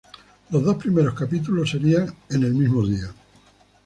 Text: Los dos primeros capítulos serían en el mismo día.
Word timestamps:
Los 0.49 0.63
dos 0.63 0.77
primeros 0.77 1.13
capítulos 1.13 1.69
serían 1.69 2.11
en 2.31 2.41
el 2.43 2.55
mismo 2.55 2.81
día. 2.87 3.13